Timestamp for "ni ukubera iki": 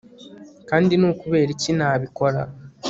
0.97-1.71